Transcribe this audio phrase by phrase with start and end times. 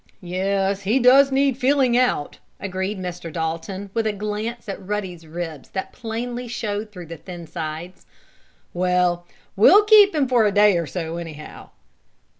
[0.23, 3.31] "Yes, he does need filling out," agreed Mr.
[3.31, 8.07] Dalton, with a glance at Ruddy's ribs that plainly showed through the thin sides.
[8.73, 11.69] "Well, we'll keep him for a day or so, anyhow."